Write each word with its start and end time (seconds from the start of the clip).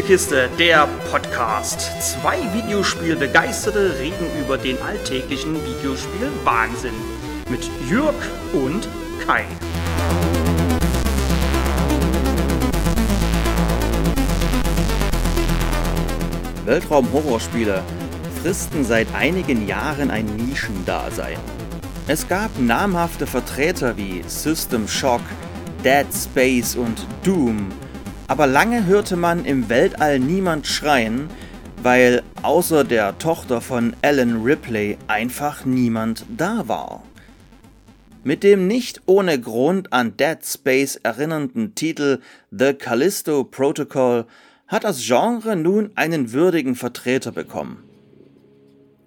Spielekiste, 0.00 0.48
der 0.58 0.88
Podcast. 1.10 1.90
Zwei 2.00 2.38
Videospielbegeisterte 2.54 3.98
reden 3.98 4.26
über 4.40 4.56
den 4.56 4.80
alltäglichen 4.80 5.54
Videospiel-Wahnsinn. 5.54 6.94
Mit 7.50 7.70
Jürg 7.86 8.14
und 8.54 8.88
Kai. 9.26 9.44
Weltraum-Horrorspiele 16.64 17.82
fristen 18.42 18.84
seit 18.84 19.14
einigen 19.14 19.68
Jahren 19.68 20.10
ein 20.10 20.24
Nischendasein. 20.24 21.36
Es 22.08 22.26
gab 22.26 22.58
namhafte 22.58 23.26
Vertreter 23.26 23.98
wie 23.98 24.24
System 24.26 24.88
Shock, 24.88 25.20
Dead 25.84 26.06
Space 26.10 26.74
und 26.74 27.06
Doom, 27.22 27.68
aber 28.30 28.46
lange 28.46 28.86
hörte 28.86 29.16
man 29.16 29.44
im 29.44 29.68
Weltall 29.68 30.20
niemand 30.20 30.64
schreien, 30.64 31.28
weil 31.82 32.22
außer 32.42 32.84
der 32.84 33.18
Tochter 33.18 33.60
von 33.60 33.96
Alan 34.02 34.44
Ripley 34.44 34.98
einfach 35.08 35.64
niemand 35.64 36.24
da 36.36 36.68
war. 36.68 37.02
Mit 38.22 38.44
dem 38.44 38.68
nicht 38.68 39.02
ohne 39.06 39.40
Grund 39.40 39.92
an 39.92 40.16
Dead 40.16 40.38
Space 40.44 40.94
erinnernden 41.02 41.74
Titel 41.74 42.20
The 42.52 42.72
Callisto 42.72 43.42
Protocol 43.42 44.26
hat 44.68 44.84
das 44.84 45.04
Genre 45.04 45.56
nun 45.56 45.90
einen 45.96 46.32
würdigen 46.32 46.76
Vertreter 46.76 47.32
bekommen. 47.32 47.82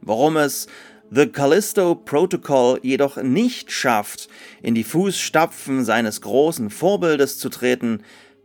Warum 0.02 0.36
es 0.36 0.68
The 1.12 1.28
Callisto 1.28 1.96
Protocol 1.96 2.78
jedoch 2.84 3.16
nicht 3.16 3.72
schafft, 3.72 4.28
in 4.62 4.76
die 4.76 4.84
Fußstapfen 4.84 5.86
seines 5.86 6.20
großen 6.20 6.70
Vorbildes 6.70 7.40
zu 7.40 7.48
treten, 7.48 8.04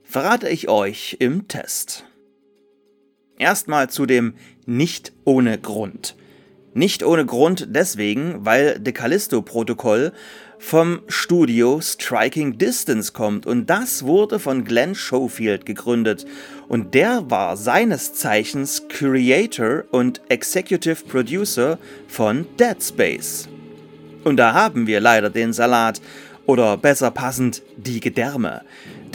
verrate 0.09 0.49
ich 0.49 0.69
euch 0.69 1.16
im 1.21 1.49
Test. 1.49 2.05
Erstmal 3.38 3.91
zu 3.91 4.07
dem 4.07 4.35
Nicht 4.66 5.13
ohne 5.24 5.59
Grund. 5.59 6.16
Nicht 6.74 7.05
ohne 7.05 7.27
Grund 7.27 7.69
deswegen, 7.71 8.45
weil 8.45 8.80
The 8.85 8.93
Callisto-Protokoll 8.93 10.13
vom 10.59 11.01
Studio 11.09 11.80
Striking 11.80 12.59
Distance 12.59 13.13
kommt 13.13 13.47
und 13.47 13.66
das 13.71 14.05
wurde 14.05 14.38
von 14.38 14.65
Glenn 14.65 14.95
Schofield 14.95 15.66
gegründet 15.66 16.27
und 16.69 16.95
der 16.95 17.30
war 17.30 17.57
seines 17.57 18.15
Zeichens 18.15 18.88
Creator 18.88 19.85
und 19.93 20.21
Executive 20.29 21.04
Producer 21.04 21.79
von 22.09 22.47
Dead 22.59 22.82
Space. 22.82 23.49
Und 24.25 24.37
da 24.37 24.52
haben 24.52 24.87
wir 24.87 25.01
leider 25.01 25.30
den 25.30 25.52
Salat 25.52 26.01
oder 26.47 26.77
besser 26.77 27.10
passend 27.10 27.63
die 27.77 28.01
Gedärme. 28.01 28.63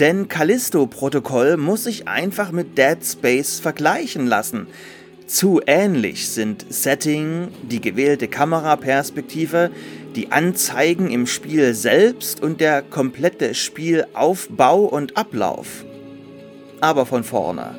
Denn 0.00 0.26
Callisto-Protokoll 0.26 1.56
muss 1.56 1.84
sich 1.84 2.08
einfach 2.08 2.50
mit 2.50 2.76
Dead 2.76 2.98
Space 3.04 3.60
vergleichen 3.60 4.26
lassen. 4.26 4.66
Zu 5.26 5.60
ähnlich 5.66 6.28
sind 6.28 6.66
Setting, 6.68 7.48
die 7.62 7.80
gewählte 7.80 8.26
Kameraperspektive, 8.26 9.70
die 10.16 10.32
Anzeigen 10.32 11.10
im 11.10 11.26
Spiel 11.26 11.74
selbst 11.74 12.42
und 12.42 12.60
der 12.60 12.82
komplette 12.82 13.54
Spielaufbau 13.54 14.80
und 14.80 15.16
Ablauf. 15.16 15.84
Aber 16.80 17.06
von 17.06 17.22
vorne. 17.22 17.76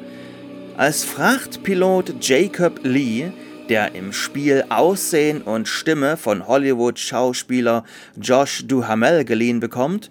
Als 0.78 1.04
Frachtpilot 1.04 2.16
Jacob 2.22 2.80
Lee, 2.84 3.32
der 3.70 3.94
im 3.94 4.14
Spiel 4.14 4.64
Aussehen 4.70 5.42
und 5.42 5.68
Stimme 5.68 6.18
von 6.18 6.48
Hollywood-Schauspieler 6.48 7.84
Josh 8.20 8.66
Duhamel 8.68 9.26
geliehen 9.26 9.60
bekommt, 9.60 10.10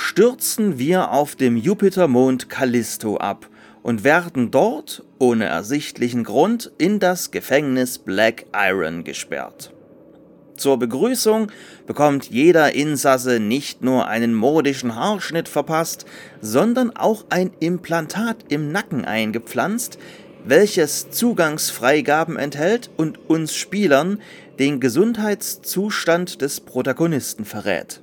stürzen 0.00 0.78
wir 0.78 1.10
auf 1.10 1.34
dem 1.34 1.56
Jupitermond 1.56 2.48
Callisto 2.48 3.16
ab 3.16 3.48
und 3.82 4.04
werden 4.04 4.52
dort, 4.52 5.02
ohne 5.18 5.46
ersichtlichen 5.46 6.22
Grund, 6.22 6.70
in 6.78 7.00
das 7.00 7.32
Gefängnis 7.32 7.98
Black 7.98 8.46
Iron 8.54 9.02
gesperrt. 9.02 9.72
Zur 10.56 10.78
Begrüßung 10.78 11.50
bekommt 11.88 12.30
jeder 12.30 12.76
Insasse 12.76 13.40
nicht 13.40 13.82
nur 13.82 14.06
einen 14.06 14.34
modischen 14.34 14.94
Haarschnitt 14.94 15.48
verpasst, 15.48 16.06
sondern 16.40 16.94
auch 16.94 17.26
ein 17.30 17.50
Implantat 17.58 18.44
im 18.50 18.70
Nacken 18.70 19.04
eingepflanzt, 19.04 19.98
welches 20.44 21.10
Zugangsfreigaben 21.10 22.36
enthält 22.36 22.88
und 22.96 23.18
uns 23.28 23.56
Spielern 23.56 24.20
den 24.60 24.78
Gesundheitszustand 24.78 26.40
des 26.40 26.60
Protagonisten 26.60 27.44
verrät. 27.44 28.00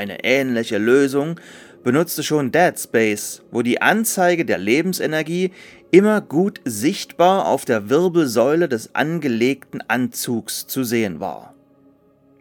Eine 0.00 0.24
ähnliche 0.24 0.78
Lösung 0.78 1.38
benutzte 1.84 2.22
schon 2.22 2.50
Dead 2.52 2.72
Space, 2.80 3.42
wo 3.50 3.60
die 3.60 3.82
Anzeige 3.82 4.46
der 4.46 4.56
Lebensenergie 4.56 5.50
immer 5.90 6.22
gut 6.22 6.58
sichtbar 6.64 7.46
auf 7.46 7.66
der 7.66 7.90
Wirbelsäule 7.90 8.66
des 8.66 8.94
angelegten 8.94 9.82
Anzugs 9.88 10.66
zu 10.66 10.84
sehen 10.84 11.20
war. 11.20 11.52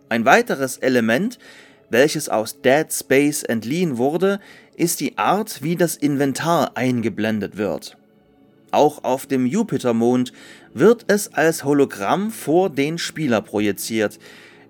Ein 0.08 0.24
weiteres 0.24 0.78
Element, 0.78 1.38
welches 1.90 2.30
aus 2.30 2.62
Dead 2.62 2.86
Space 2.94 3.44
entliehen 3.44 3.98
wurde, 3.98 4.40
ist 4.78 5.02
die 5.02 5.18
Art, 5.18 5.62
wie 5.62 5.75
das 5.75 5.98
Inventar 5.98 6.78
eingeblendet 6.78 7.58
wird. 7.58 7.98
Auch 8.72 9.03
auf 9.03 9.25
dem 9.25 9.46
Jupitermond 9.46 10.31
wird 10.74 11.03
es 11.12 11.34
als 11.34 11.66
Hologramm 11.66 12.31
vor 12.31 12.69
den 12.69 12.98
Spieler 12.98 13.42
projiziert, 13.42 14.18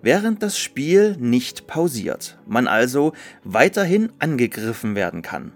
während 0.02 0.44
das 0.44 0.58
Spiel 0.58 1.16
nicht 1.20 1.68
pausiert, 1.68 2.38
man 2.46 2.68
also 2.68 3.14
weiterhin 3.44 4.12
angegriffen 4.20 4.96
werden 4.96 5.22
kann. 5.22 5.52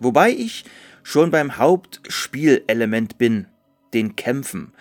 Wobei 0.00 0.30
ich 0.30 0.64
schon 1.02 1.30
beim 1.30 1.58
Hauptspielelement 1.58 3.18
bin, 3.18 3.46
den 3.92 4.16
Kämpfen. 4.16 4.72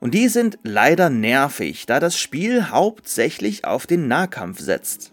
Und 0.00 0.14
die 0.14 0.28
sind 0.28 0.58
leider 0.62 1.10
nervig, 1.10 1.86
da 1.86 2.00
das 2.00 2.18
Spiel 2.18 2.70
hauptsächlich 2.70 3.64
auf 3.64 3.86
den 3.86 4.08
Nahkampf 4.08 4.60
setzt. 4.60 5.12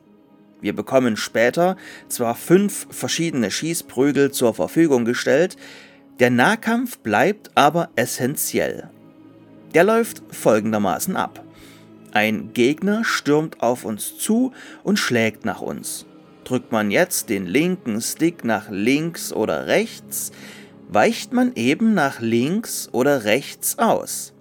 Wir 0.62 0.74
bekommen 0.74 1.18
später 1.18 1.76
zwar 2.08 2.36
fünf 2.36 2.88
verschiedene 2.90 3.52
Schießprügel 3.52 4.32
zur 4.32 4.54
Verfügung 4.54 5.06
gestellt, 5.06 5.58
der 6.20 6.30
Nahkampf 6.30 7.00
bleibt 7.00 7.52
aber 7.56 7.90
essentiell. 7.96 8.90
Der 9.74 9.84
läuft 9.84 10.24
folgendermaßen 10.32 11.18
ab. 11.18 11.45
Ein 12.16 12.54
Gegner 12.54 13.04
stürmt 13.04 13.62
auf 13.62 13.84
uns 13.84 14.18
zu 14.18 14.54
und 14.84 14.98
schlägt 14.98 15.44
nach 15.44 15.60
uns. 15.60 16.06
Drückt 16.46 16.72
man 16.72 16.90
jetzt 16.90 17.28
den 17.28 17.46
linken 17.46 18.00
Stick 18.00 18.46
nach 18.46 18.70
links 18.70 19.34
oder 19.34 19.68
rechts, 19.68 20.32
weicht 20.88 21.34
man 21.34 21.52
eben 21.56 21.94
nach 21.94 22.22
links 22.22 22.88
oder 22.94 23.26
rechts 23.26 23.80
aus. 23.80 24.34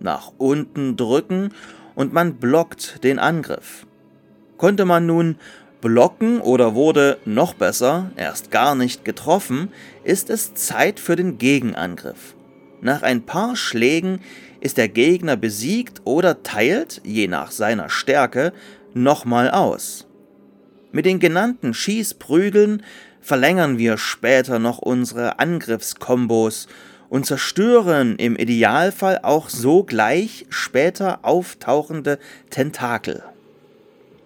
Nach 0.00 0.32
unten 0.36 0.98
drücken 0.98 1.54
und 1.94 2.12
man 2.12 2.34
blockt 2.34 3.02
den 3.04 3.18
Angriff. 3.18 3.86
Konnte 4.58 4.84
man 4.84 5.06
nun 5.06 5.36
blocken 5.80 6.42
oder 6.42 6.74
wurde 6.74 7.16
noch 7.24 7.54
besser 7.54 8.10
erst 8.16 8.50
gar 8.50 8.74
nicht 8.74 9.02
getroffen, 9.02 9.70
ist 10.02 10.28
es 10.28 10.52
Zeit 10.52 11.00
für 11.00 11.16
den 11.16 11.38
Gegenangriff. 11.38 12.34
Nach 12.82 13.00
ein 13.00 13.22
paar 13.22 13.56
Schlägen 13.56 14.20
ist 14.64 14.78
der 14.78 14.88
Gegner 14.88 15.36
besiegt 15.36 16.00
oder 16.04 16.42
teilt, 16.42 17.02
je 17.04 17.28
nach 17.28 17.50
seiner 17.50 17.90
Stärke, 17.90 18.54
nochmal 18.94 19.50
aus. 19.50 20.06
Mit 20.90 21.04
den 21.04 21.20
genannten 21.20 21.74
Schießprügeln 21.74 22.82
verlängern 23.20 23.76
wir 23.76 23.98
später 23.98 24.58
noch 24.58 24.78
unsere 24.78 25.38
Angriffskombos 25.38 26.66
und 27.10 27.26
zerstören 27.26 28.16
im 28.16 28.36
Idealfall 28.36 29.20
auch 29.22 29.50
sogleich 29.50 30.46
später 30.48 31.18
auftauchende 31.26 32.18
Tentakel. 32.48 33.22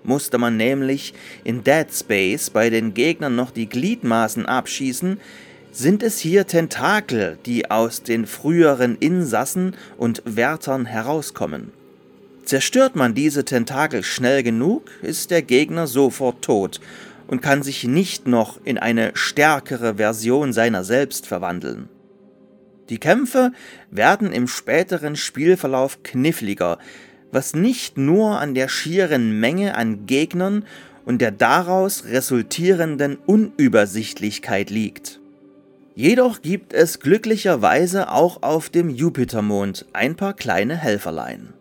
Musste 0.04 0.38
man 0.38 0.56
nämlich 0.56 1.14
in 1.42 1.64
Dead 1.64 1.86
Space 1.92 2.50
bei 2.50 2.70
den 2.70 2.94
Gegnern 2.94 3.34
noch 3.34 3.50
die 3.50 3.68
Gliedmaßen 3.68 4.46
abschießen, 4.46 5.18
sind 5.78 6.02
es 6.02 6.18
hier 6.18 6.48
Tentakel, 6.48 7.38
die 7.46 7.70
aus 7.70 8.02
den 8.02 8.26
früheren 8.26 8.96
Insassen 8.96 9.76
und 9.96 10.22
Wärtern 10.24 10.86
herauskommen. 10.86 11.70
Zerstört 12.44 12.96
man 12.96 13.14
diese 13.14 13.44
Tentakel 13.44 14.02
schnell 14.02 14.42
genug, 14.42 14.90
ist 15.02 15.30
der 15.30 15.42
Gegner 15.42 15.86
sofort 15.86 16.42
tot 16.42 16.80
und 17.28 17.42
kann 17.42 17.62
sich 17.62 17.84
nicht 17.84 18.26
noch 18.26 18.58
in 18.64 18.76
eine 18.76 19.12
stärkere 19.14 19.94
Version 19.98 20.52
seiner 20.52 20.82
selbst 20.82 21.28
verwandeln. 21.28 21.88
Die 22.88 22.98
Kämpfe 22.98 23.52
werden 23.92 24.32
im 24.32 24.48
späteren 24.48 25.14
Spielverlauf 25.14 26.02
kniffliger, 26.02 26.78
was 27.30 27.54
nicht 27.54 27.96
nur 27.96 28.40
an 28.40 28.54
der 28.54 28.66
schieren 28.66 29.38
Menge 29.38 29.76
an 29.76 30.06
Gegnern 30.06 30.64
und 31.04 31.20
der 31.20 31.30
daraus 31.30 32.04
resultierenden 32.06 33.16
Unübersichtlichkeit 33.26 34.70
liegt. 34.70 35.20
Jedoch 35.98 36.42
gibt 36.42 36.74
es 36.74 37.00
glücklicherweise 37.00 38.12
auch 38.12 38.44
auf 38.44 38.70
dem 38.70 38.88
Jupitermond 38.88 39.84
ein 39.92 40.14
paar 40.14 40.32
kleine 40.32 40.76
Helferlein. 40.76 41.54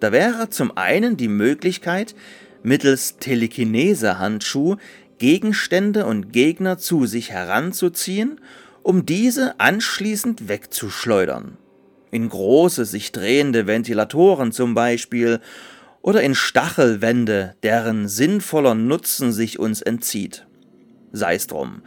Da 0.00 0.12
wäre 0.12 0.48
zum 0.48 0.74
einen 0.78 1.18
die 1.18 1.28
Möglichkeit, 1.28 2.14
mittels 2.62 3.18
Telekinese-Handschuh 3.18 4.76
Gegenstände 5.18 6.06
und 6.06 6.32
Gegner 6.32 6.78
zu 6.78 7.04
sich 7.04 7.30
heranzuziehen 7.30 8.40
um 8.82 9.04
diese 9.04 9.60
anschließend 9.60 10.48
wegzuschleudern. 10.48 11.58
In 12.10 12.30
große, 12.30 12.86
sich 12.86 13.12
drehende 13.12 13.66
Ventilatoren 13.66 14.52
zum 14.52 14.72
Beispiel 14.72 15.40
oder 16.00 16.22
in 16.22 16.34
Stachelwände, 16.34 17.56
deren 17.62 18.08
sinnvoller 18.08 18.74
Nutzen 18.74 19.32
sich 19.32 19.58
uns 19.58 19.82
entzieht. 19.82 20.46
Sei's 21.12 21.46
drum. 21.46 21.82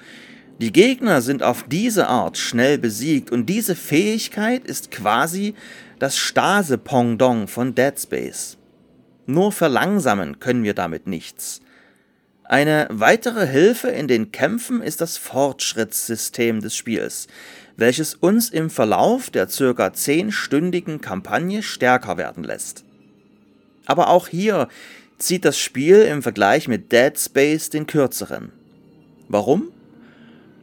Die 0.61 0.71
Gegner 0.71 1.23
sind 1.23 1.41
auf 1.41 1.63
diese 1.67 2.07
Art 2.07 2.37
schnell 2.37 2.77
besiegt 2.77 3.31
und 3.31 3.47
diese 3.47 3.75
Fähigkeit 3.75 4.63
ist 4.63 4.91
quasi 4.91 5.55
das 5.97 6.17
Stase-Pendant 6.17 7.49
von 7.49 7.73
Dead 7.73 7.99
Space. 7.99 8.57
Nur 9.25 9.51
verlangsamen 9.51 10.39
können 10.39 10.63
wir 10.63 10.75
damit 10.75 11.07
nichts. 11.07 11.61
Eine 12.43 12.87
weitere 12.91 13.47
Hilfe 13.47 13.87
in 13.87 14.07
den 14.07 14.31
Kämpfen 14.31 14.83
ist 14.83 15.01
das 15.01 15.17
Fortschrittssystem 15.17 16.61
des 16.61 16.75
Spiels, 16.75 17.25
welches 17.75 18.13
uns 18.13 18.51
im 18.51 18.69
Verlauf 18.69 19.31
der 19.31 19.49
circa 19.49 19.87
10-stündigen 19.87 20.99
Kampagne 20.99 21.63
stärker 21.63 22.17
werden 22.17 22.43
lässt. 22.43 22.83
Aber 23.87 24.09
auch 24.09 24.27
hier 24.27 24.67
zieht 25.17 25.43
das 25.43 25.57
Spiel 25.57 26.03
im 26.03 26.21
Vergleich 26.21 26.67
mit 26.67 26.91
Dead 26.91 27.17
Space 27.17 27.71
den 27.71 27.87
kürzeren. 27.87 28.51
Warum? 29.27 29.71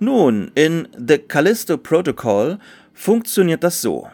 Nun, 0.00 0.52
in 0.54 0.86
The 0.96 1.18
Callisto 1.18 1.76
Protocol 1.76 2.58
funktioniert 2.94 3.64
das 3.64 3.82
so. 3.82 4.08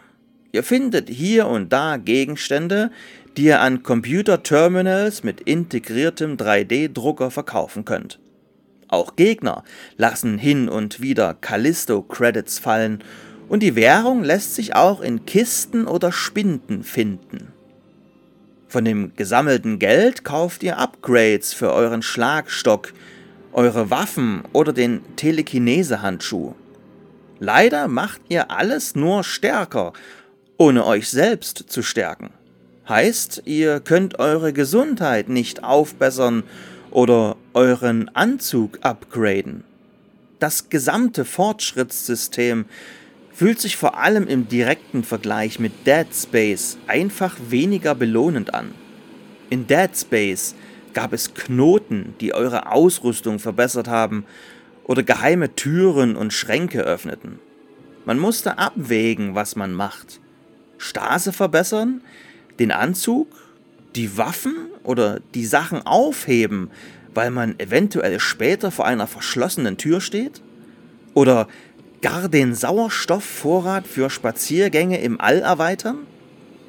Ihr 0.51 0.63
findet 0.63 1.09
hier 1.09 1.47
und 1.47 1.71
da 1.71 1.97
Gegenstände, 1.97 2.89
die 3.37 3.45
ihr 3.45 3.61
an 3.61 3.83
Computerterminals 3.83 5.23
mit 5.23 5.41
integriertem 5.41 6.37
3D-Drucker 6.37 7.29
verkaufen 7.29 7.85
könnt. 7.85 8.19
Auch 8.87 9.15
Gegner 9.15 9.63
lassen 9.97 10.37
hin 10.37 10.69
und 10.69 11.01
wieder 11.01 11.33
Callisto-Credits 11.33 12.59
fallen 12.59 13.03
und 13.47 13.61
die 13.61 13.75
Währung 13.75 14.23
lässt 14.23 14.55
sich 14.55 14.75
auch 14.75 15.01
in 15.01 15.25
Kisten 15.25 15.85
oder 15.85 16.11
Spinden 16.11 16.83
finden. 16.83 17.51
Von 18.67 18.85
dem 18.85 19.13
gesammelten 19.15 19.77
Geld 19.77 20.23
kauft 20.23 20.63
ihr 20.63 20.79
Upgrades 20.79 21.53
für 21.53 21.71
euren 21.73 22.01
Schlagstock, 22.01 22.93
eure 23.55 23.89
Waffen 23.89 24.43
oder 24.51 24.73
den 24.73 25.01
Telekinese-Handschuh. 25.15 26.53
Leider 27.39 27.87
macht 27.87 28.21
ihr 28.27 28.51
alles 28.51 28.95
nur 28.95 29.23
stärker, 29.23 29.93
ohne 30.57 30.85
euch 30.85 31.09
selbst 31.09 31.65
zu 31.67 31.81
stärken. 31.81 32.31
Heißt, 32.87 33.43
ihr 33.45 33.79
könnt 33.79 34.19
eure 34.19 34.53
Gesundheit 34.53 35.29
nicht 35.29 35.63
aufbessern 35.63 36.43
oder 36.91 37.37
euren 37.53 38.09
Anzug 38.13 38.79
upgraden. 38.81 39.63
Das 40.39 40.69
gesamte 40.69 41.25
Fortschrittssystem 41.25 42.65
fühlt 43.33 43.59
sich 43.59 43.77
vor 43.77 43.97
allem 43.97 44.27
im 44.27 44.47
direkten 44.47 45.03
Vergleich 45.03 45.59
mit 45.59 45.87
Dead 45.87 46.07
Space 46.13 46.77
einfach 46.87 47.35
weniger 47.49 47.95
belohnend 47.95 48.53
an. 48.53 48.73
In 49.49 49.65
Dead 49.65 49.89
Space 49.93 50.55
gab 50.95 51.13
es 51.13 51.35
Knoten, 51.35 52.15
die 52.19 52.33
eure 52.33 52.71
Ausrüstung 52.71 53.37
verbessert 53.37 53.87
haben 53.87 54.25
oder 54.83 55.03
geheime 55.03 55.53
Türen 55.55 56.15
und 56.15 56.33
Schränke 56.33 56.81
öffneten. 56.81 57.39
Man 58.05 58.17
musste 58.17 58.57
abwägen, 58.57 59.35
was 59.35 59.55
man 59.55 59.73
macht. 59.73 60.19
Stase 60.79 61.33
verbessern, 61.33 62.01
den 62.59 62.71
Anzug, 62.71 63.27
die 63.95 64.17
Waffen 64.17 64.55
oder 64.83 65.19
die 65.33 65.45
Sachen 65.45 65.85
aufheben, 65.85 66.71
weil 67.13 67.31
man 67.31 67.59
eventuell 67.59 68.19
später 68.19 68.71
vor 68.71 68.85
einer 68.85 69.07
verschlossenen 69.07 69.77
Tür 69.77 70.01
steht? 70.01 70.41
Oder 71.13 71.47
gar 72.01 72.27
den 72.29 72.53
Sauerstoffvorrat 72.53 73.87
für 73.87 74.09
Spaziergänge 74.09 74.99
im 75.01 75.19
All 75.19 75.39
erweitern? 75.39 75.99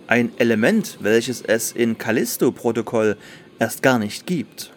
Ein 0.07 0.31
Element, 0.39 0.99
welches 1.01 1.43
es 1.43 1.73
in 1.73 1.99
Callisto-Protokoll 1.99 3.17
erst 3.59 3.83
gar 3.83 3.99
nicht 3.99 4.27
gibt. 4.27 4.73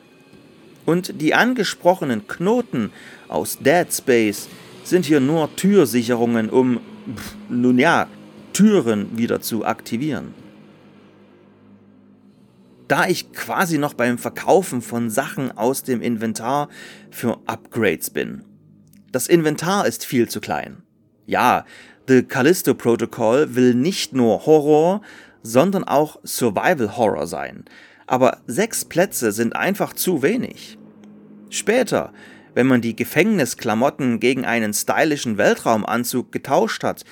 Und 0.86 1.22
die 1.22 1.34
angesprochenen 1.34 2.28
Knoten 2.28 2.92
aus 3.28 3.60
Dead 3.60 3.88
Space 3.92 4.48
sind 4.84 5.06
hier 5.06 5.20
nur 5.20 5.56
Türsicherungen, 5.56 6.50
um, 6.50 6.80
nun 7.48 7.78
ja, 7.78 8.08
Türen 8.54 9.18
wieder 9.18 9.42
zu 9.42 9.66
aktivieren 9.66 10.34
da 12.90 13.08
ich 13.08 13.32
quasi 13.32 13.78
noch 13.78 13.94
beim 13.94 14.18
Verkaufen 14.18 14.82
von 14.82 15.10
Sachen 15.10 15.56
aus 15.56 15.84
dem 15.84 16.02
Inventar 16.02 16.70
für 17.12 17.40
Upgrades 17.46 18.10
bin. 18.10 18.44
Das 19.12 19.28
Inventar 19.28 19.86
ist 19.86 20.06
viel 20.06 20.28
zu 20.28 20.42
klein. 20.42 20.82
Ja, 21.26 21.66
The 22.08 22.24
Callisto 22.24 22.74
Protocol 22.74 23.54
will 23.56 23.76
nicht 23.76 24.14
nur 24.14 24.48
Horror, 24.48 25.02
sondern 25.44 25.84
auch 25.84 26.20
Survival 26.24 26.98
Horror 26.98 27.28
sein. 27.28 27.66
Aber 28.10 28.40
sechs 28.48 28.86
Plätze 28.86 29.32
sind 29.32 29.56
einfach 29.56 29.94
zu 29.94 30.24
wenig. 30.24 30.80
Später, 31.52 32.12
wenn 32.56 32.66
man 32.66 32.82
die 32.82 32.96
Gefängnisklamotten 32.96 34.20
gegen 34.20 34.46
einen 34.46 34.74
stylischen 34.74 35.38
Weltraumanzug 35.38 36.32
getauscht 36.32 36.84
hat, 36.84 37.06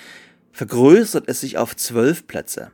vergrößert 0.51 1.25
es 1.27 1.41
sich 1.41 1.59
auf 1.59 1.75
zwölf 1.75 2.25
Plätze 2.25 2.71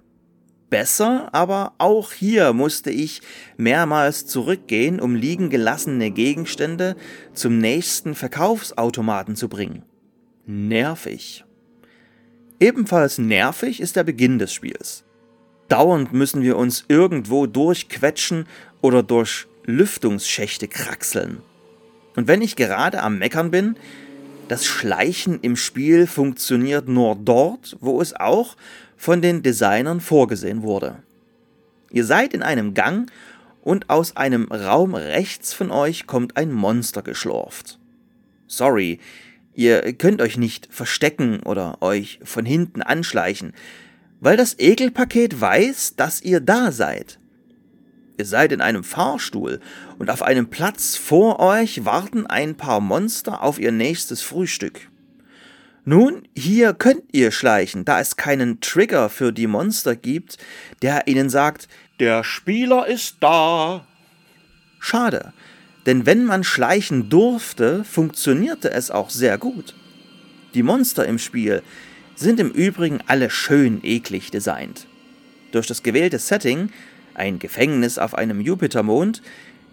besser, 0.74 1.30
aber 1.34 1.74
auch 1.78 2.14
hier 2.14 2.52
musste 2.52 2.90
ich 2.90 3.22
mehrmals 3.58 4.26
zurückgehen, 4.26 5.00
um 5.00 5.14
liegen 5.14 5.52
gelassene 5.52 6.10
Gegenstände 6.10 6.96
zum 7.32 7.60
nächsten 7.60 8.16
Verkaufsautomaten 8.16 9.36
zu 9.36 9.50
bringen. 9.50 9.84
Nervig. 10.48 11.46
Ebenfalls 12.60 13.20
nervig 13.20 13.82
ist 13.82 13.96
der 13.98 14.04
Beginn 14.04 14.40
des 14.40 14.52
Spiels. 14.52 15.04
Dauernd 15.70 16.14
müssen 16.14 16.42
wir 16.42 16.58
uns 16.58 16.86
irgendwo 16.88 17.48
durchquetschen 17.48 18.46
oder 18.82 19.04
durch 19.04 19.48
Lüftungsschächte 19.66 20.68
kraxeln. 20.68 21.42
Und 22.16 22.28
wenn 22.28 22.42
ich 22.42 22.56
gerade 22.56 23.02
am 23.02 23.18
Meckern 23.18 23.52
bin, 23.52 23.76
das 24.50 24.66
Schleichen 24.66 25.40
im 25.42 25.56
Spiel 25.56 26.06
funktioniert 26.06 26.88
nur 26.88 27.16
dort, 27.16 27.78
wo 27.80 28.02
es 28.02 28.14
auch 28.16 28.56
von 28.98 29.22
den 29.22 29.42
Designern 29.42 30.02
vorgesehen 30.02 30.62
wurde. 30.64 30.98
Ihr 31.92 32.06
seid 32.06 32.34
in 32.34 32.44
einem 32.44 32.74
Gang 32.74 33.12
und 33.62 33.90
aus 33.90 34.18
einem 34.18 34.52
Raum 34.52 34.96
rechts 34.96 35.54
von 35.54 35.72
euch 35.72 36.08
kommt 36.08 36.38
ein 36.38 36.52
Monster 36.52 37.02
geschlurft. 37.02 37.80
Sorry, 38.48 39.00
ihr 39.54 39.94
könnt 39.94 40.22
euch 40.22 40.38
nicht 40.38 40.68
verstecken 40.72 41.40
oder 41.44 41.82
euch 41.82 42.20
von 42.24 42.46
hinten 42.46 42.82
anschleichen, 42.82 43.54
weil 44.24 44.38
das 44.38 44.58
Ekelpaket 44.58 45.40
weiß, 45.42 45.96
dass 45.98 46.22
ihr 46.22 46.40
da 46.40 46.72
seid. 46.72 47.20
Ihr 48.18 48.26
seid 48.26 48.54
in 48.54 48.62
einem 48.62 48.86
Fahrstuhl 48.86 49.60
und 50.00 50.10
auf 50.10 50.22
einem 50.22 50.50
Platz 50.50 50.96
vor 50.96 51.40
euch 51.40 51.84
warten 51.84 52.26
ein 52.26 52.56
paar 52.56 52.80
Monster 52.80 53.44
auf 53.44 53.60
ihr 53.60 53.74
nächstes 53.74 54.22
Frühstück. 54.22 54.90
Nun, 55.84 56.26
hier 56.38 56.74
könnt 56.74 57.04
ihr 57.12 57.32
schleichen, 57.32 57.84
da 57.84 58.00
es 58.00 58.16
keinen 58.16 58.62
Trigger 58.62 59.10
für 59.10 59.34
die 59.34 59.48
Monster 59.48 59.98
gibt, 59.98 60.38
der 60.82 61.08
ihnen 61.10 61.30
sagt, 61.30 61.68
der 62.00 62.24
Spieler 62.24 62.88
ist 62.88 63.18
da. 63.20 63.86
Schade, 64.80 65.34
denn 65.86 66.06
wenn 66.06 66.24
man 66.24 66.46
schleichen 66.46 67.10
durfte, 67.10 67.84
funktionierte 67.84 68.72
es 68.72 68.90
auch 68.90 69.10
sehr 69.10 69.38
gut. 69.38 69.76
Die 70.54 70.64
Monster 70.64 71.06
im 71.06 71.20
Spiel 71.20 71.62
sind 72.16 72.40
im 72.40 72.52
Übrigen 72.52 73.00
alle 73.08 73.30
schön 73.30 73.80
eklig 73.84 74.32
designt. 74.32 74.88
Durch 75.52 75.68
das 75.68 75.84
gewählte 75.84 76.20
Setting, 76.20 76.70
ein 77.14 77.40
Gefängnis 77.40 77.98
auf 77.98 78.16
einem 78.16 78.42
Jupitermond, 78.42 79.22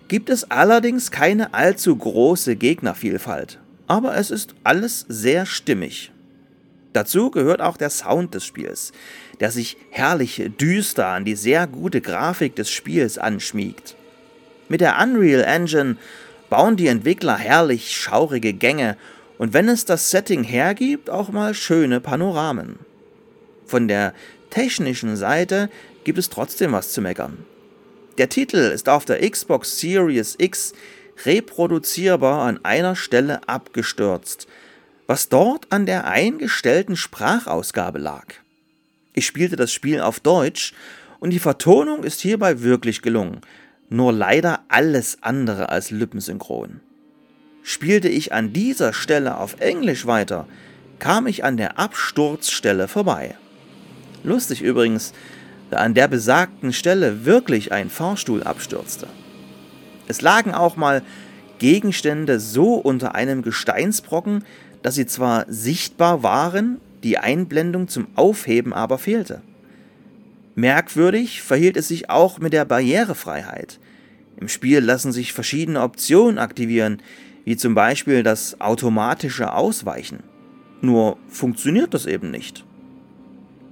gibt 0.09 0.31
es 0.31 0.51
allerdings 0.51 1.11
keine 1.11 1.55
allzu 1.55 1.97
große 1.97 2.57
Gegnervielfalt 2.57 3.59
aber 3.91 4.17
es 4.17 4.31
ist 4.31 4.55
alles 4.63 5.05
sehr 5.09 5.47
stimmig. 5.47 6.13
Dazu 6.93 7.33
gehört 7.33 7.61
auch 7.61 7.77
der 7.77 7.91
Sound 7.91 8.35
des 8.35 8.47
Spiels, 8.47 8.93
der 9.41 9.51
sich 9.51 9.77
herrlich 9.91 10.49
düster 10.61 11.09
an 11.09 11.25
die 11.25 11.35
sehr 11.35 11.67
gute 11.67 12.01
Grafik 12.01 12.55
des 12.55 12.71
Spiels 12.71 13.19
anschmiegt. 13.19 13.97
Mit 14.69 14.81
der 14.81 14.97
Unreal 15.03 15.43
Engine 15.43 15.97
bauen 16.51 16.77
die 16.77 16.87
Entwickler 16.87 17.37
herrlich 17.37 17.97
schaurige 17.97 18.53
Gänge 18.53 18.97
und 19.41 19.55
wenn 19.55 19.71
es 19.71 19.87
das 19.87 20.11
Setting 20.11 20.45
hergibt, 20.45 21.09
auch 21.09 21.31
mal 21.31 21.55
schöne 21.55 21.99
Panoramen. 22.01 22.79
Von 23.65 23.89
der 23.89 24.13
technischen 24.51 25.17
Seite 25.17 25.71
gibt 26.05 26.19
es 26.19 26.29
trotzdem 26.29 26.73
was 26.73 26.93
zu 26.93 27.01
meckern. 27.01 27.39
Der 28.19 28.29
Titel 28.29 28.59
ist 28.59 28.91
auf 28.91 29.07
der 29.07 29.27
Xbox 29.27 29.81
Series 29.81 30.35
X 30.37 30.75
reproduzierbar 31.25 32.43
an 32.43 32.63
einer 32.67 32.95
Stelle 32.95 33.41
abgestürzt, 33.49 34.47
was 35.07 35.31
dort 35.31 35.73
an 35.73 35.87
der 35.87 36.07
eingestellten 36.07 36.97
Sprachausgabe 36.97 37.99
lag. 37.99 38.27
Ich 39.15 39.25
spielte 39.25 39.57
das 39.57 39.73
Spiel 39.73 40.03
auf 40.03 40.21
Deutsch 40.21 40.75
und 41.19 41.31
die 41.31 41.39
Vertonung 41.39 42.05
ist 42.05 42.21
hierbei 42.21 42.61
wirklich 42.61 43.01
gelungen, 43.01 43.41
nur 43.89 44.13
leider 44.13 44.65
alles 44.69 45.17
andere 45.23 45.71
als 45.71 45.91
lippensynchron. 45.91 46.83
Spielte 47.63 48.09
ich 48.09 48.33
an 48.33 48.53
dieser 48.53 48.93
Stelle 48.93 49.37
auf 49.39 49.61
Englisch 49.61 50.07
weiter, 50.07 50.47
kam 50.99 51.27
ich 51.27 51.45
an 51.45 51.57
der 51.57 51.79
Absturzstelle 51.79 52.89
vorbei. 52.89 53.37
Lustig 54.23 54.63
übrigens, 54.63 55.13
da 55.71 55.79
an 55.79 55.95
der 55.95 56.09
besagten 56.09 56.73
Stelle 56.73 57.25
wirklich 57.25 57.73
ein 57.73 57.91
Fahrstuhl 57.91 58.43
abstürzte. 58.43 59.07
Es 60.09 60.21
lagen 60.21 60.53
auch 60.53 60.77
mal 60.77 61.03
Gegenstände 61.59 62.41
so 62.41 62.75
unter 62.75 63.15
einem 63.15 63.43
Gesteinsbrocken, 63.43 64.45
dass 64.83 64.95
sie 64.95 65.07
zwar 65.07 65.45
sichtbar 65.49 66.23
waren, 66.23 66.81
die 67.03 67.19
Einblendung 67.19 67.89
zum 67.89 68.09
Aufheben 68.15 68.73
aber 68.73 68.99
fehlte. 68.99 69.43
Merkwürdig 70.55 71.43
verhielt 71.43 71.77
es 71.77 71.89
sich 71.89 72.11
auch 72.11 72.39
mit 72.39 72.53
der 72.53 72.65
Barrierefreiheit. 72.65 73.79
Im 74.39 74.49
Spiel 74.49 74.81
lassen 74.81 75.13
sich 75.13 75.33
verschiedene 75.33 75.83
Optionen 75.83 76.39
aktivieren, 76.39 77.01
wie 77.45 77.57
zum 77.57 77.75
Beispiel 77.75 78.23
das 78.23 78.61
automatische 78.61 79.53
Ausweichen. 79.53 80.23
Nur 80.81 81.19
funktioniert 81.29 81.95
das 81.95 82.07
eben 82.07 82.31
nicht. 82.31 82.65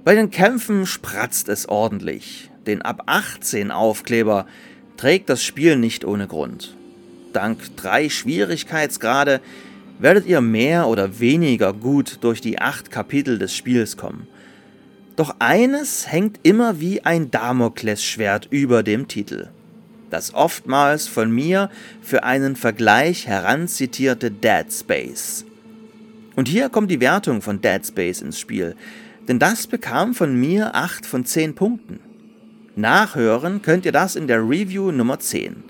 Bei 0.03 0.15
den 0.15 0.29
Kämpfen 0.29 0.85
spratzt 0.85 1.49
es 1.49 1.67
ordentlich. 1.67 2.49
Den 2.67 2.81
ab 2.81 3.03
18 3.05 3.71
Aufkleber 3.71 4.45
trägt 4.97 5.29
das 5.29 5.43
Spiel 5.43 5.75
nicht 5.75 6.05
ohne 6.05 6.27
Grund. 6.27 6.75
Dank 7.33 7.75
drei 7.75 8.09
Schwierigkeitsgrade 8.09 9.41
werdet 9.99 10.25
ihr 10.25 10.41
mehr 10.41 10.87
oder 10.87 11.19
weniger 11.19 11.73
gut 11.73 12.19
durch 12.21 12.41
die 12.41 12.59
acht 12.59 12.89
Kapitel 12.89 13.37
des 13.37 13.55
Spiels 13.55 13.97
kommen. 13.97 14.27
Doch 15.15 15.35
eines 15.39 16.09
hängt 16.09 16.39
immer 16.43 16.79
wie 16.79 17.01
ein 17.01 17.29
Damoklesschwert 17.29 18.47
über 18.51 18.83
dem 18.83 19.07
Titel. 19.07 19.49
Das 20.09 20.33
oftmals 20.33 21.07
von 21.07 21.31
mir 21.31 21.69
für 22.01 22.23
einen 22.23 22.55
Vergleich 22.55 23.27
heranzitierte 23.27 24.31
Dead 24.31 24.65
Space. 24.71 25.45
Und 26.35 26.47
hier 26.47 26.69
kommt 26.69 26.89
die 26.89 27.01
Wertung 27.01 27.41
von 27.41 27.61
Dead 27.61 27.85
Space 27.85 28.21
ins 28.21 28.39
Spiel, 28.39 28.75
denn 29.27 29.39
das 29.39 29.67
bekam 29.67 30.15
von 30.15 30.35
mir 30.35 30.75
8 30.75 31.05
von 31.05 31.25
10 31.25 31.53
Punkten. 31.53 31.99
Nachhören 32.75 33.61
könnt 33.61 33.85
ihr 33.85 33.91
das 33.91 34.15
in 34.15 34.27
der 34.27 34.39
Review 34.39 34.91
Nummer 34.91 35.19
10. 35.19 35.63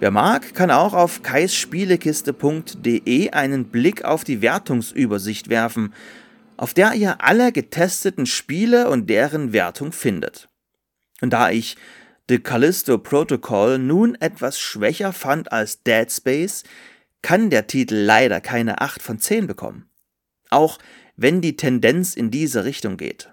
Wer 0.00 0.10
mag, 0.10 0.54
kann 0.54 0.70
auch 0.70 0.92
auf 0.92 1.22
kaisspielekiste.de 1.22 3.30
einen 3.30 3.64
Blick 3.66 4.04
auf 4.04 4.24
die 4.24 4.42
Wertungsübersicht 4.42 5.48
werfen, 5.48 5.94
auf 6.56 6.74
der 6.74 6.94
ihr 6.94 7.24
alle 7.24 7.52
getesteten 7.52 8.26
Spiele 8.26 8.90
und 8.90 9.08
deren 9.08 9.52
Wertung 9.52 9.92
findet. 9.92 10.48
Und 11.20 11.32
da 11.32 11.50
ich 11.50 11.76
The 12.26 12.38
Callisto 12.38 12.96
Protocol 12.96 13.78
nun 13.78 14.14
etwas 14.14 14.58
schwächer 14.58 15.12
fand 15.12 15.52
als 15.52 15.82
Dead 15.82 16.10
Space, 16.10 16.62
kann 17.20 17.50
der 17.50 17.66
Titel 17.66 17.96
leider 17.96 18.40
keine 18.40 18.80
8 18.80 19.02
von 19.02 19.18
10 19.18 19.46
bekommen. 19.46 19.90
Auch 20.48 20.78
wenn 21.16 21.42
die 21.42 21.56
Tendenz 21.56 22.14
in 22.14 22.30
diese 22.30 22.64
Richtung 22.64 22.96
geht. 22.96 23.30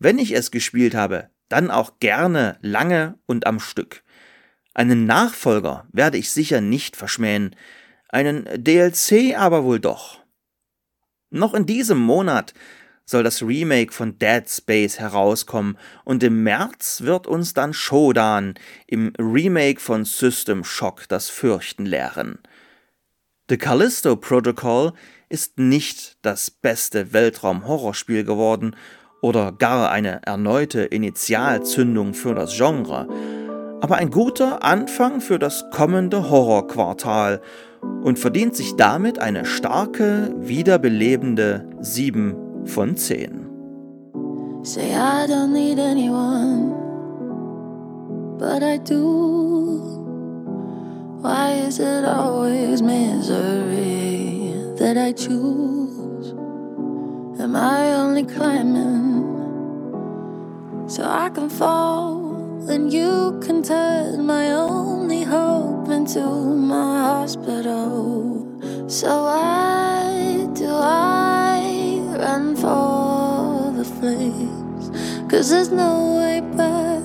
Wenn 0.00 0.18
ich 0.18 0.32
es 0.32 0.50
gespielt 0.50 0.96
habe, 0.96 1.30
dann 1.48 1.70
auch 1.70 2.00
gerne 2.00 2.58
lange 2.60 3.20
und 3.26 3.46
am 3.46 3.60
Stück. 3.60 4.02
Einen 4.74 5.06
Nachfolger 5.06 5.86
werde 5.92 6.18
ich 6.18 6.32
sicher 6.32 6.60
nicht 6.60 6.96
verschmähen, 6.96 7.54
einen 8.08 8.48
DLC 8.56 9.38
aber 9.38 9.62
wohl 9.62 9.78
doch. 9.78 10.20
Noch 11.30 11.54
in 11.54 11.66
diesem 11.66 11.98
Monat 11.98 12.52
soll 13.06 13.22
das 13.22 13.42
Remake 13.42 13.92
von 13.92 14.18
Dead 14.18 14.48
Space 14.48 14.98
herauskommen 14.98 15.76
und 16.04 16.22
im 16.22 16.42
März 16.42 17.02
wird 17.02 17.26
uns 17.26 17.54
dann 17.54 17.72
Shodan 17.72 18.54
im 18.86 19.12
Remake 19.18 19.80
von 19.80 20.04
System 20.04 20.64
Shock 20.64 21.08
das 21.08 21.28
Fürchten 21.28 21.84
lehren. 21.84 22.38
The 23.50 23.58
Callisto 23.58 24.16
Protocol 24.16 24.92
ist 25.28 25.58
nicht 25.58 26.16
das 26.22 26.50
beste 26.50 27.12
Weltraum-Horrorspiel 27.12 28.24
geworden 28.24 28.74
oder 29.20 29.52
gar 29.52 29.90
eine 29.90 30.22
erneute 30.24 30.82
Initialzündung 30.82 32.14
für 32.14 32.34
das 32.34 32.56
Genre, 32.56 33.06
aber 33.82 33.96
ein 33.96 34.10
guter 34.10 34.62
Anfang 34.62 35.20
für 35.20 35.38
das 35.38 35.64
kommende 35.70 36.30
Horrorquartal 36.30 37.42
und 38.02 38.18
verdient 38.18 38.56
sich 38.56 38.76
damit 38.76 39.18
eine 39.18 39.44
starke, 39.44 40.34
wiederbelebende 40.38 41.68
7 41.80 42.43
von 42.64 42.94
10. 42.96 43.50
Say 44.62 44.94
I 44.94 45.26
don't 45.26 45.52
need 45.52 45.78
anyone, 45.78 46.74
but 48.38 48.62
I 48.62 48.78
do. 48.78 50.02
Why 51.20 51.52
is 51.52 51.78
it 51.80 52.04
always 52.04 52.82
misery 52.82 54.54
that 54.78 54.96
I 54.96 55.12
choose? 55.12 56.34
Am 57.40 57.56
I 57.56 57.94
only 57.94 58.24
climbing 58.24 59.24
so 60.86 61.04
I 61.04 61.30
can 61.30 61.48
fall? 61.48 62.22
And 62.68 62.90
you 62.92 63.38
can 63.44 63.62
turn 63.62 64.24
my 64.26 64.52
only 64.52 65.22
hope 65.22 65.88
into 65.90 66.20
my 66.20 67.02
hospital. 67.02 68.46
So 68.88 69.24
why 69.24 70.46
do 70.54 70.66
I 70.68 71.23
run 72.34 72.56
for 72.56 73.72
the 73.78 73.84
flames? 73.84 74.90
Cause 75.30 75.50
there's 75.50 75.70
no 75.70 76.16
way 76.18 76.40
back, 76.56 77.04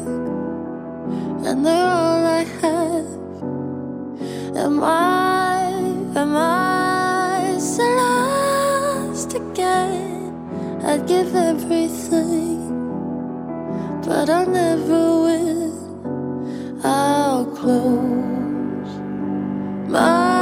and 1.48 1.65
they're 1.65 1.91
all 2.01 2.25
I 2.39 2.43
have. 2.62 3.09
Am 4.65 4.83
I, 4.83 5.69
am 6.21 6.33
I 6.36 7.57
so 7.59 7.83
lost 8.01 9.33
again? 9.36 10.33
I'd 10.83 11.05
give 11.07 11.36
everything, 11.36 12.59
but 14.05 14.29
I'll 14.29 14.50
never 14.50 15.03
win. 15.25 16.81
I'll 16.83 17.45
close 17.45 18.91
my 19.95 20.38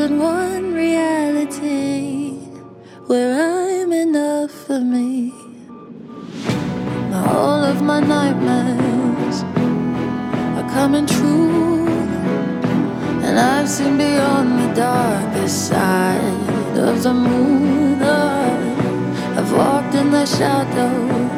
even 0.00 0.18
one 0.18 0.72
reality, 0.72 2.32
where 3.06 3.34
I'm 3.36 3.92
enough 3.92 4.50
for 4.50 4.80
me. 4.80 5.30
All 7.12 7.62
of 7.62 7.82
my 7.82 8.00
nightmares 8.00 9.42
are 10.56 10.68
coming 10.70 11.04
true, 11.04 11.86
and 13.26 13.38
I've 13.38 13.68
seen 13.68 13.98
beyond 13.98 14.58
the 14.62 14.72
darkest 14.74 15.68
side 15.68 16.78
of 16.78 17.02
the 17.02 17.12
moon. 17.12 18.02
I've 18.02 19.52
walked 19.52 19.94
in 19.94 20.10
the 20.10 20.24
shadows, 20.24 21.29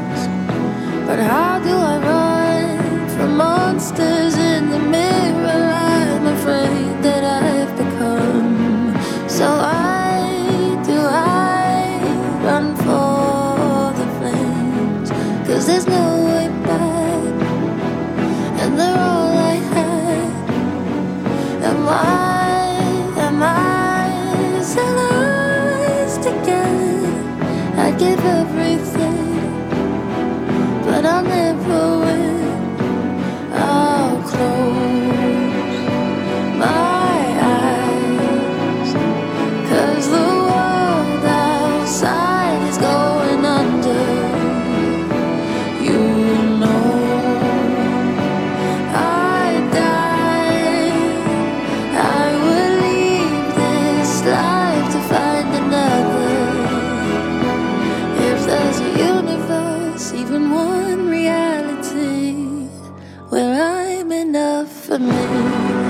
for 64.82 64.98
me. 64.98 65.81